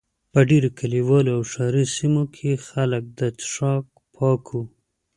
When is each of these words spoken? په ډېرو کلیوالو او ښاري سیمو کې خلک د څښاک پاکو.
په 0.31 0.39
ډېرو 0.49 0.69
کلیوالو 0.79 1.29
او 1.35 1.41
ښاري 1.51 1.85
سیمو 1.95 2.23
کې 2.35 2.51
خلک 2.67 3.03
د 3.19 3.21
څښاک 3.39 3.85
پاکو. 4.15 4.61